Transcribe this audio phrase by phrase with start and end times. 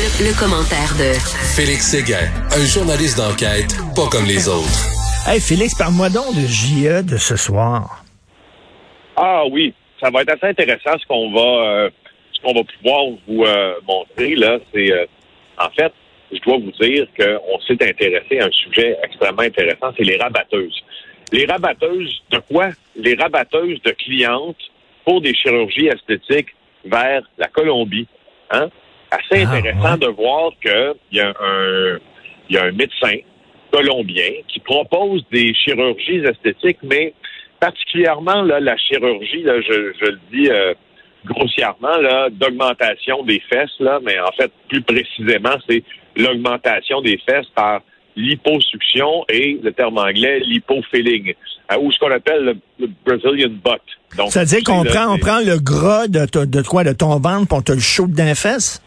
[0.00, 1.12] Le, commentaire de
[1.54, 2.24] Félix Séguin,
[2.56, 4.80] un journaliste d'enquête pas comme les autres.
[5.28, 8.02] Hey Félix, parle-moi donc de JE de ce soir.
[9.14, 11.90] Ah oui, ça va être assez intéressant ce qu'on va euh,
[12.32, 14.56] ce qu'on va pouvoir vous euh, montrer là.
[14.72, 15.04] C'est euh,
[15.58, 15.92] en fait,
[16.32, 20.80] je dois vous dire qu'on s'est intéressé à un sujet extrêmement intéressant, c'est les rabatteuses.
[21.30, 22.70] Les rabatteuses de quoi?
[22.96, 24.64] Les rabatteuses de clientes
[25.04, 26.54] pour des chirurgies esthétiques
[26.86, 28.08] vers la Colombie.
[28.50, 28.70] Hein?
[29.20, 31.98] Assez ah, intéressant de voir qu'il y, a un,
[32.48, 33.16] y a un médecin
[33.72, 37.14] colombien qui propose des chirurgies esthétiques, mais
[37.60, 40.74] particulièrement là, la chirurgie, là, je, je le dis euh,
[41.24, 45.82] grossièrement, là, d'augmentation des fesses, là, mais en fait, plus précisément, c'est
[46.16, 47.80] l'augmentation des fesses par
[48.16, 51.34] l'hyposuction et le terme anglais l'hypofilling,
[51.72, 53.80] euh, ou ce qu'on appelle le, Brazilian butt.
[54.16, 57.62] Donc, C'est-à-dire qu'on prend, on prend le gras de, de, quoi, de ton ventre, pour
[57.62, 58.82] te le chaud d'un fesse?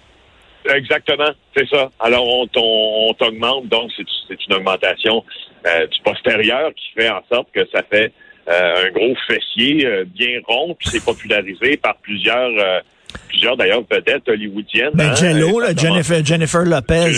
[0.66, 1.90] Exactement, c'est ça.
[2.00, 3.92] Alors, on, t'augmente, donc
[4.28, 5.24] c'est une augmentation
[5.66, 8.12] euh, du postérieur qui fait en sorte que ça fait
[8.48, 12.82] euh, un gros fessier euh, bien rond, puis c'est popularisé par plusieurs
[13.28, 14.92] plusieurs d'ailleurs vedettes hollywoodiennes.
[14.94, 17.12] Ben, hein, Jello, Jennifer, Jennifer Lopez,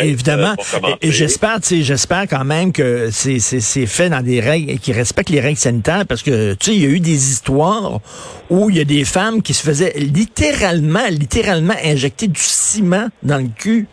[0.00, 0.54] évidemment.
[1.00, 5.40] Et, j'espère, j'espère quand même que c'est fait dans des règles et qui respectent les
[5.40, 8.00] règles sanitaires parce que tu sais, il y a eu des histoires
[8.48, 13.38] où il y a des femmes qui se faisaient littéralement, littéralement injecter du ciment dans
[13.38, 13.86] le cul,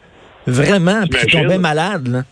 [0.45, 2.07] vraiment, puis qui tombaient malades.
[2.07, 2.23] Là.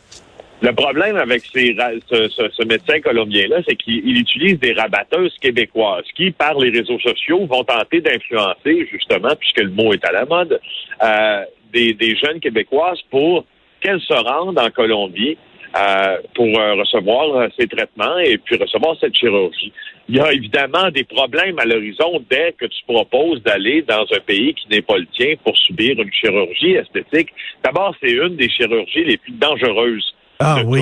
[0.62, 1.76] Le problème avec ces,
[2.10, 7.46] ce, ce, médecin colombien-là, c'est qu'il utilise des rabatteuses québécoises qui, par les réseaux sociaux,
[7.46, 10.60] vont tenter d'influencer, justement, puisque le mot est à la mode,
[11.04, 13.46] euh, des, des, jeunes québécoises pour
[13.82, 15.38] qu'elles se rendent en Colombie
[15.78, 19.74] euh, pour euh, recevoir euh, ces traitements et puis recevoir cette chirurgie.
[20.08, 24.20] Il y a évidemment des problèmes à l'horizon dès que tu proposes d'aller dans un
[24.26, 27.28] pays qui n'est pas le tien pour subir une chirurgie esthétique.
[27.62, 30.82] D'abord, c'est une des chirurgies les plus dangereuses ah, oui.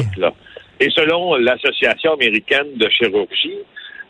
[0.80, 3.60] Et selon l'Association américaine de chirurgie,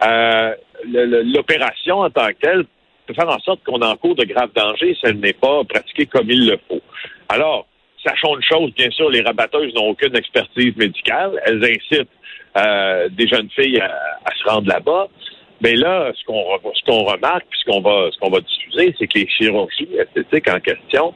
[0.05, 2.65] euh, l'opération en tant que telle
[3.05, 6.29] peut faire en sorte qu'on encourt de graves dangers si elle n'est pas pratiquée comme
[6.29, 6.81] il le faut.
[7.29, 7.67] Alors,
[8.05, 11.39] sachons une chose, bien sûr, les rabatteuses n'ont aucune expertise médicale.
[11.45, 12.09] Elles incitent
[12.57, 15.07] euh, des jeunes filles à, se rendre là-bas.
[15.61, 18.95] Mais là, ce qu'on ce qu'on remarque, puis ce qu'on va ce qu'on va diffuser,
[18.97, 21.13] c'est que les chirurgies esthétiques en question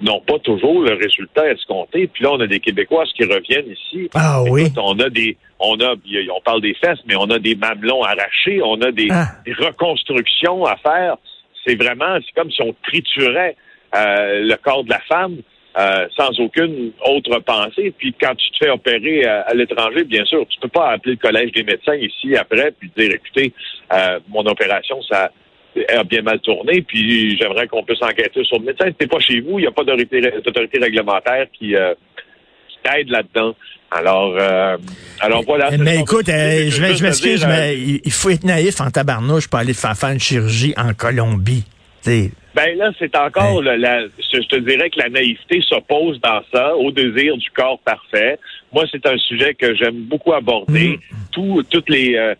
[0.00, 2.06] n'ont pas toujours le résultat escompté.
[2.06, 4.08] Puis là, on a des Québécois qui reviennent ici.
[4.14, 4.68] Ah oui.
[4.76, 8.60] On a des, on a, on parle des fesses, mais on a des mamelons arrachés,
[8.62, 9.26] on a des, ah.
[9.58, 11.16] reconstructions à faire.
[11.66, 13.56] C'est vraiment, c'est comme si on triturait
[13.94, 15.36] euh, le corps de la femme.
[15.78, 17.94] Euh, sans aucune autre pensée.
[17.96, 21.18] Puis quand tu te fais opérer à, l'étranger, bien sûr, tu peux pas appeler le
[21.18, 23.54] collège des médecins ici après puis dire écoutez,
[23.90, 25.30] euh, mon opération, ça
[25.88, 28.86] a bien mal tourné, puis j'aimerais qu'on puisse enquêter sur le médecin.
[29.00, 31.94] C'est pas chez vous, il n'y a pas d'autorité réglementaire qui, euh,
[32.96, 33.54] aide là-dedans.
[33.90, 34.76] Alors, euh,
[35.20, 35.70] alors voilà.
[35.78, 39.96] Mais écoute, euh, je, m'excuse, mais il faut être naïf en tabarnouche pour aller faire,
[39.96, 41.64] faire une chirurgie en Colombie.
[42.04, 46.90] Ben là, c'est encore, la, je te dirais que la naïveté s'oppose dans ça au
[46.90, 48.38] désir du corps parfait.
[48.72, 50.98] Moi, c'est un sujet que j'aime beaucoup aborder.
[50.98, 51.16] Mm.
[51.30, 52.34] Tout, toutes les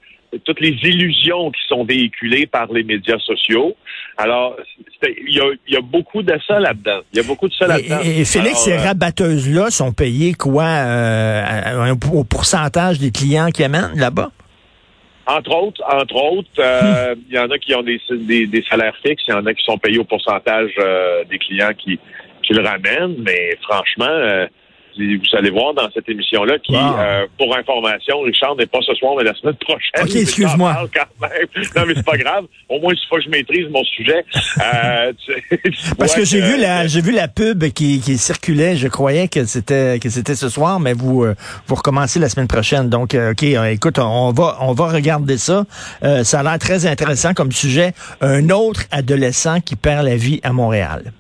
[0.44, 3.76] toutes les illusions qui sont véhiculées par les médias sociaux.
[4.16, 4.56] Alors,
[5.03, 7.00] il y a, beaucoup de ça là-dedans.
[7.12, 8.00] Il y a beaucoup de ça là-dedans.
[8.04, 13.93] Et, Félix, ces euh, rabatteuses-là sont payées quoi euh, au pourcentage des clients qui amènent
[13.97, 14.31] là-bas?
[15.26, 18.00] Entre autres, entre autres, euh, il y en a qui ont des,
[18.47, 20.72] des, salaires fixes, il y en a qui sont payés au pourcentage
[21.31, 21.99] des clients qui,
[22.43, 24.47] qui le ramènent, mais franchement,
[24.97, 29.14] vous allez voir dans cette émission-là qui, euh, pour information, Richard n'est pas ce soir,
[29.16, 30.03] mais la semaine prochaine.
[30.03, 30.76] OK, excuse-moi.
[31.76, 32.44] Non, mais c'est pas grave.
[32.69, 34.25] Au moins, il faut que je maîtrise mon sujet.
[34.60, 35.12] Euh,
[35.98, 38.76] Parce que j'ai vu la, j'ai vu la pub qui, qui circulait.
[38.76, 41.34] Je croyais que c'était, que c'était ce soir, mais vous, euh,
[41.66, 42.88] vous recommencez la semaine prochaine.
[42.88, 45.64] Donc, OK, écoute, on va, on va regarder ça.
[46.22, 47.92] ça a l'air très intéressant comme sujet.
[48.20, 51.12] Un autre adolescent qui perd la vie à Montréal.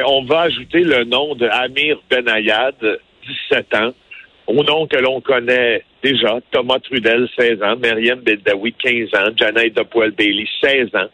[0.00, 2.74] On va ajouter le nom de Amir Benayad,
[3.50, 3.92] 17 ans,
[4.46, 9.74] au nom que l'on connaît déjà, Thomas Trudel, 16 ans, Myriam Bedawi, 15 ans, Janet
[9.74, 11.08] Dopoel Bailey, 16 ans,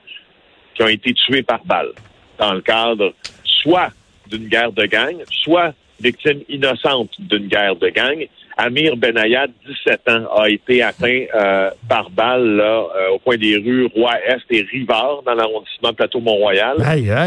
[0.75, 1.91] qui ont été tués par balle
[2.39, 3.13] dans le cadre
[3.63, 3.91] soit
[4.29, 8.27] d'une guerre de gang, soit victimes innocentes d'une guerre de gang.
[8.61, 13.57] Amir Benayad, 17 ans, a été atteint euh, par balle là, euh, au coin des
[13.57, 16.77] rues Roi-Est et Rivard dans l'arrondissement Plateau-Mont-Royal.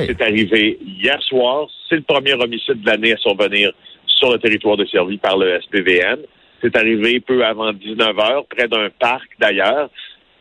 [0.07, 1.67] C'est arrivé hier soir.
[1.87, 3.71] C'est le premier homicide de l'année à survenir
[4.05, 6.19] sur le territoire de Servie par le SPVN.
[6.61, 9.89] C'est arrivé peu avant 19 heures, près d'un parc d'ailleurs.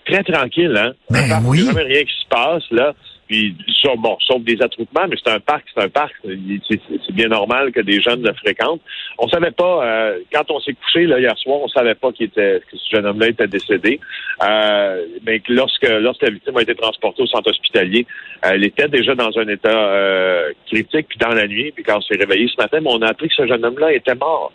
[0.05, 0.93] Très tranquille, hein?
[1.09, 1.59] Ben oui.
[1.59, 2.95] Il n'y a jamais rien qui se passe, là.
[3.31, 3.55] Puis,
[3.97, 6.13] bon, sauf des attroupements, mais c'est un parc, c'est un parc.
[6.25, 8.81] C'est bien normal que des jeunes le fréquentent.
[9.19, 12.27] On savait pas, euh, quand on s'est couché là, hier soir, on savait pas qu'il
[12.27, 14.01] était, que ce jeune homme-là était décédé.
[14.43, 18.05] Euh, mais lorsque, lorsque la victime a été transportée au centre hospitalier,
[18.43, 22.03] elle était déjà dans un état euh, critique, puis dans la nuit, puis quand on
[22.03, 24.53] s'est réveillé ce matin, on a appris que ce jeune homme-là était mort.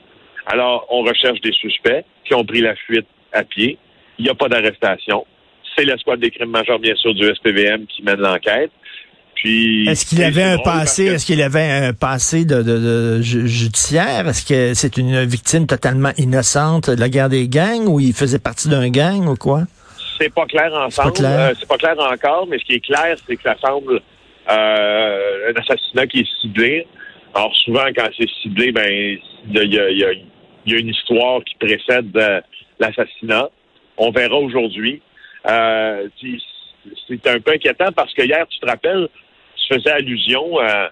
[0.48, 3.78] Alors, on recherche des suspects qui ont pris la fuite à pied.
[4.20, 5.26] Il n'y a pas d'arrestation
[5.76, 8.72] c'est l'escouade des crimes majeurs, bien sûr, du SPVM qui mène l'enquête.
[9.36, 9.88] Puis.
[9.88, 14.28] Est-ce qu'il avait un passé, est-ce qu'il avait un passé de, judiciaire?
[14.28, 18.40] Est-ce que c'est une victime totalement innocente de la guerre des gangs ou il faisait
[18.40, 19.64] partie d'un gang ou quoi?
[20.20, 21.12] C'est pas clair ensemble.
[21.22, 24.00] Euh, c'est pas, clair encore, mais ce qui est clair, c'est que ça semble
[24.50, 26.88] euh, un assassinat qui est ciblé.
[27.34, 32.40] Alors souvent, quand c'est ciblé, ben il y a, une histoire qui précède euh,
[32.80, 33.50] l'assassinat.
[33.98, 35.02] On verra aujourd'hui.
[35.48, 36.08] Euh,
[37.08, 39.08] c'est un peu inquiétant parce que hier, tu te rappelles,
[39.56, 40.92] tu faisais allusion à,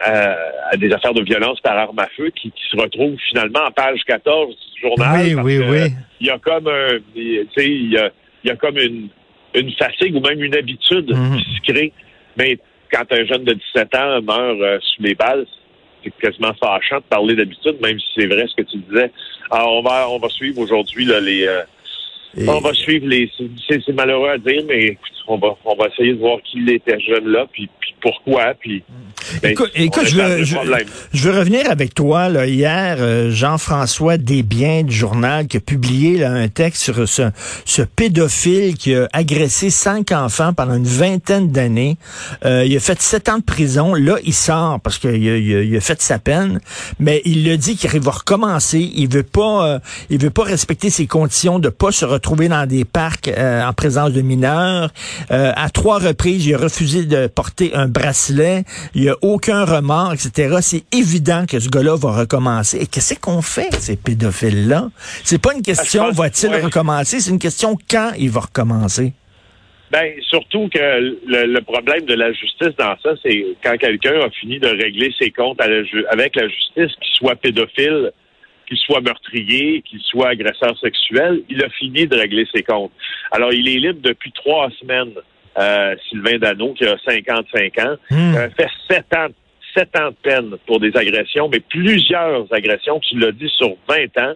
[0.00, 4.00] à, des affaires de violence par arme à feu qui, se retrouvent finalement en page
[4.06, 5.20] 14 du journal.
[5.22, 5.92] Oui, oui, oui.
[6.20, 7.46] Il y a comme un, il
[7.92, 8.10] y a,
[8.44, 9.08] il y a comme une,
[9.54, 11.92] une fatigue ou même une habitude qui se crée.
[12.36, 12.58] Mais
[12.92, 15.46] quand un jeune de 17 ans meurt euh, sous les balles,
[16.04, 19.10] c'est quasiment fâchant de parler d'habitude, même si c'est vrai ce que tu disais.
[19.50, 21.62] Alors, on va, on va suivre aujourd'hui les, euh,
[22.38, 23.30] on va suivre les.
[23.68, 27.26] C'est malheureux à dire, mais on va, on va essayer de voir qui était jeune
[27.26, 28.84] là, puis, puis pourquoi, puis.
[29.42, 32.28] Ben, écoute, écoute je, veux, je, veux revenir avec toi.
[32.28, 37.30] Là, hier, euh, Jean-François Desbiens du journal qui a publié là, un texte sur ce,
[37.64, 41.96] ce pédophile qui a agressé cinq enfants pendant une vingtaine d'années.
[42.44, 43.94] Euh, il a fait sept ans de prison.
[43.94, 46.60] Là, il sort parce qu'il a, il a, fait sa peine,
[47.00, 48.90] mais il le dit qu'il va recommencer.
[48.94, 49.78] Il veut pas, euh,
[50.10, 54.12] il veut pas respecter ses conditions de pas se retrouver dans des parcs en présence
[54.12, 54.92] de mineurs.
[55.30, 58.64] À trois reprises, il a refusé de porter un bracelet,
[58.94, 60.56] il n'y a aucun remords, etc.
[60.60, 62.78] C'est évident que ce gars-là va recommencer.
[62.78, 64.88] Et qu'est-ce qu'on fait, ces pédophiles-là?
[65.24, 69.12] C'est pas une question va-t-il recommencer, c'est une question quand il va recommencer?
[69.90, 74.58] Ben, surtout que le, problème de la justice dans ça, c'est quand quelqu'un a fini
[74.58, 78.10] de régler ses comptes avec la justice, qu'il soit pédophile,
[78.66, 82.92] qu'il soit meurtrier, qu'il soit agresseur sexuel, il a fini de régler ses comptes.
[83.30, 85.12] Alors, il est libre depuis trois semaines.
[85.58, 88.34] Euh, Sylvain Dano, qui a 55 ans, hmm.
[88.36, 89.28] euh, fait 7 ans,
[89.74, 94.18] 7 ans de peine pour des agressions, mais plusieurs agressions, tu l'as dit, sur 20
[94.18, 94.34] ans.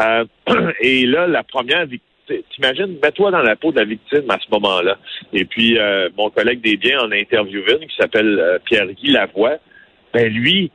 [0.00, 0.24] Euh,
[0.82, 4.50] et là, la première victime, t'imagines, mets-toi dans la peau de la victime à ce
[4.50, 4.98] moment-là.
[5.32, 5.78] Et puis,
[6.18, 9.56] mon collègue des biens en a interviewé une qui s'appelle Pierre-Guy Lavoie.
[10.12, 10.70] Ben lui,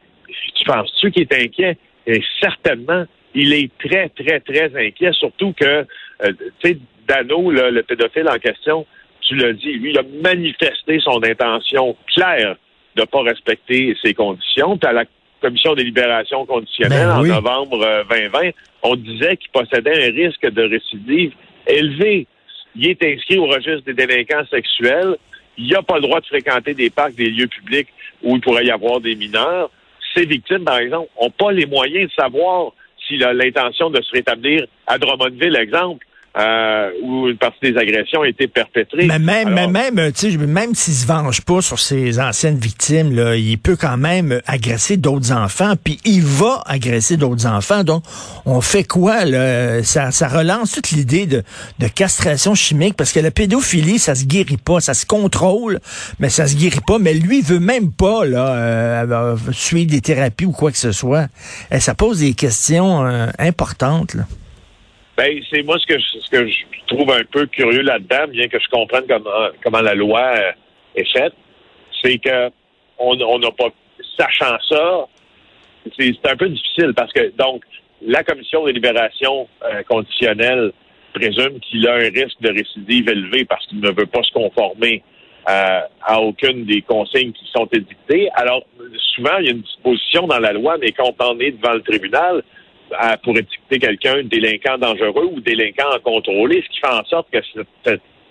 [0.56, 1.78] tu penses-tu qu'il est inquiet?
[2.08, 5.86] Et certainement, il est très, très, très inquiet, surtout que,
[6.22, 6.78] tu sais,
[7.08, 8.86] Dano, le pédophile en question,
[9.28, 12.56] tu l'as dit, lui, il a manifesté son intention claire
[12.96, 14.78] de ne pas respecter ses conditions.
[14.78, 15.06] Puis à la
[15.42, 18.52] commission des libérations conditionnelles ben en novembre 2020, euh,
[18.84, 21.34] on disait qu'il possédait un risque de récidive
[21.68, 22.28] élevé.
[22.76, 25.18] Il est inscrit au registre des délinquants sexuels.
[25.58, 27.90] Il n'a pas le droit de fréquenter des parcs, des lieux publics
[28.24, 29.70] où il pourrait y avoir des mineurs.
[30.16, 32.72] Ces victimes, par exemple, n'ont pas les moyens de savoir
[33.08, 38.22] s'il a l'intention de se rétablir à Drummondville, exemple euh, où une partie des agressions
[38.22, 39.06] ont été perpétrées.
[39.06, 43.58] Mais même, mais même, même s'il se venge pas sur ses anciennes victimes, là, il
[43.60, 47.84] peut quand même agresser d'autres enfants, puis il va agresser d'autres enfants.
[47.84, 48.04] Donc,
[48.46, 49.84] on fait quoi là?
[49.84, 51.44] Ça, ça relance toute l'idée de,
[51.80, 55.80] de castration chimique parce que la pédophilie, ça se guérit pas, ça se contrôle,
[56.20, 56.98] mais ça se guérit pas.
[56.98, 60.92] Mais lui, il veut même pas là euh, suivre des thérapies ou quoi que ce
[60.92, 61.28] soit.
[61.72, 64.16] Et ça pose des questions euh, importantes.
[64.16, 64.24] Là.
[65.16, 68.48] Ben, c'est moi ce que je, ce que je trouve un peu curieux là-dedans, bien
[68.48, 70.52] que je comprenne comment comment la loi euh,
[70.96, 71.34] est faite,
[72.02, 72.50] c'est que
[72.98, 73.70] on n'a pas
[74.18, 75.08] sachant ça,
[75.98, 77.64] c'est un peu difficile parce que donc
[78.02, 80.72] la commission de libération euh, conditionnelle
[81.14, 85.04] présume qu'il a un risque de récidive élevé parce qu'il ne veut pas se conformer
[85.50, 88.30] euh, à aucune des consignes qui sont édictées.
[88.36, 88.64] Alors,
[89.14, 91.82] souvent, il y a une disposition dans la loi, mais quand on est devant le
[91.82, 92.44] tribunal,
[93.24, 97.40] pour étiqueter quelqu'un délinquant dangereux ou délinquant à contrôler, ce qui fait en sorte que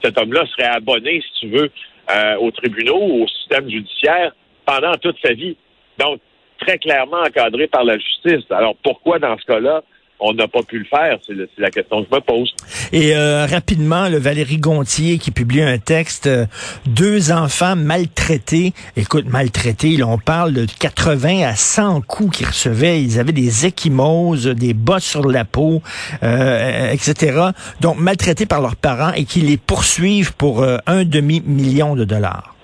[0.02, 1.70] cet homme-là serait abonné, si tu veux,
[2.10, 4.32] euh, aux tribunaux ou au système judiciaire
[4.66, 5.56] pendant toute sa vie.
[5.98, 6.20] Donc,
[6.58, 8.44] très clairement encadré par la justice.
[8.50, 9.82] Alors, pourquoi dans ce cas-là,
[10.22, 11.18] on n'a pas pu le faire?
[11.26, 12.54] C'est la question que je me pose.
[12.92, 16.46] Et euh, rapidement, le Valérie Gontier qui publie un texte, euh,
[16.86, 18.72] deux enfants maltraités.
[18.96, 23.02] Écoute, maltraités, on parle de 80 à 100 coups qu'ils recevaient.
[23.02, 25.82] Ils avaient des échymoses, des bosses sur la peau,
[26.22, 27.50] euh, etc.
[27.80, 32.54] Donc, maltraités par leurs parents et qui les poursuivent pour un demi-million de dollars.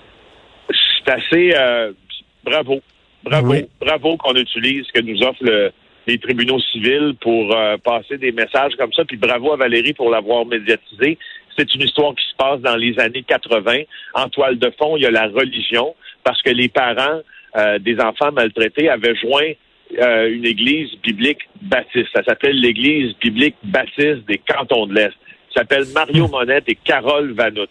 [1.05, 1.91] c'est assez euh,
[2.43, 2.81] bravo.
[3.23, 3.53] Bravo.
[3.81, 5.43] Bravo qu'on utilise ce que nous offre
[6.09, 9.05] les tribunaux civils pour euh, passer des messages comme ça.
[9.05, 11.17] Puis bravo à Valérie pour l'avoir médiatisé.
[11.57, 13.83] C'est une histoire qui se passe dans les années 80.
[14.15, 17.19] En toile de fond, il y a la religion, parce que les parents
[17.57, 19.51] euh, des enfants maltraités avaient joint
[19.99, 22.09] euh, une église biblique baptiste.
[22.15, 25.13] Ça s'appelle l'église biblique baptiste des cantons de l'Est.
[25.53, 26.31] Ça s'appelle Mario hmm.
[26.31, 27.69] Monette et Carole Vanout.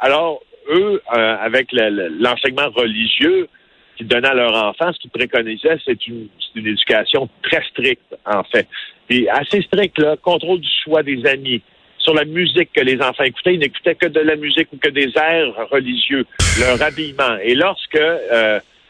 [0.00, 3.48] Alors, eux, avec l'enseignement religieux
[3.96, 8.44] qu'ils donnaient à leurs enfants, ce qu'ils préconisaient, c'est une, une éducation très stricte, en
[8.44, 8.66] fait.
[9.10, 11.62] Et assez stricte, là, contrôle du choix des amis,
[11.98, 13.54] sur la musique que les enfants écoutaient.
[13.54, 16.24] Ils n'écoutaient que de la musique ou que des airs religieux,
[16.60, 17.36] leur habillement.
[17.42, 17.98] Et lorsque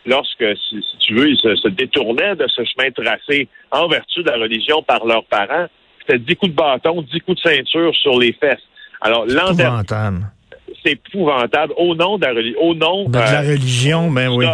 [0.07, 4.37] lorsque, si, tu veux, ils se, détournaient de ce chemin tracé en vertu de la
[4.37, 5.67] religion par leurs parents,
[6.01, 8.63] c'était dix coups de bâton, dix coups de ceinture sur les fesses.
[9.01, 9.53] Alors, l'an
[10.85, 11.75] C'est épouvantable.
[11.77, 14.47] Au nom de la, au nom, de la euh, religion, ben oui.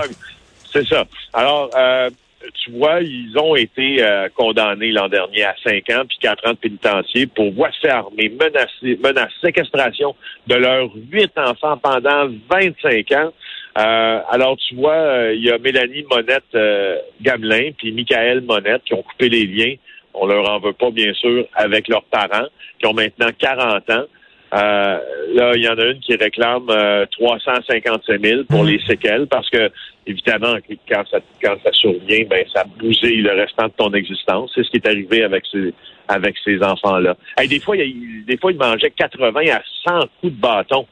[0.72, 1.04] C'est ça.
[1.32, 2.10] Alors, euh,
[2.54, 6.52] tu vois, ils ont été euh, condamnés l'an dernier à cinq ans puis quatre ans
[6.52, 10.14] de pénitencier pour voie fermée, menace, menace, séquestration
[10.46, 13.32] de leurs huit enfants pendant 25 ans.
[13.78, 18.82] Euh, alors, tu vois, euh, il y a Mélanie Monette euh, Gamelin puis Michael Monette
[18.84, 19.74] qui ont coupé les liens.
[20.14, 22.48] On leur en veut pas, bien sûr, avec leurs parents,
[22.78, 24.04] qui ont maintenant 40 ans.
[24.52, 26.66] Là, il y en a une qui réclame
[27.12, 28.66] 355 000 pour mmh.
[28.68, 29.70] les séquelles parce que,
[30.06, 30.56] évidemment,
[30.88, 34.52] quand ça, quand ça survient, ben, ça bousille le restant de ton existence.
[34.54, 35.72] C'est ce qui est arrivé avec ces,
[36.08, 37.16] avec ces enfants-là.
[37.48, 40.86] des fois, il, des fois, ils mangeaient 80 à 100 coups de bâton.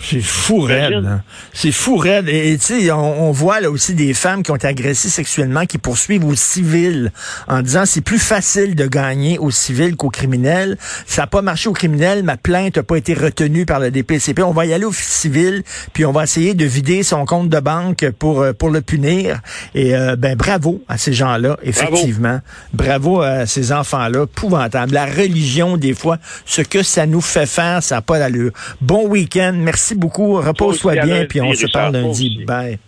[0.00, 1.04] C'est fou raide.
[1.06, 1.22] Hein.
[1.52, 2.28] C'est fou raide.
[2.28, 5.78] Et tu sais, on, voit là aussi des femmes qui ont été agressées sexuellement qui
[5.78, 7.10] poursuivent aux civils
[7.48, 10.76] en disant c'est plus facile de gagner aux civils qu'aux criminels.
[11.06, 14.42] Ça n'a pas marché aux criminels, ma plainte n'a pas été retenue par le DPCP.
[14.42, 17.60] On va y aller au civil, puis on va essayer de vider son compte de
[17.60, 19.40] banque pour euh, pour le punir.
[19.74, 22.40] Et euh, ben bravo à ces gens-là, effectivement.
[22.72, 23.22] Bravo.
[23.22, 24.92] à ces enfants-là, épouvantable.
[24.92, 28.52] La religion, des fois, ce que ça nous fait faire, ça n'a pas d'allure.
[28.80, 29.52] Bon week-end.
[29.84, 30.40] Merci beaucoup.
[30.40, 32.42] Repose-toi bien, puis on se parle lundi.
[32.46, 32.78] Bye.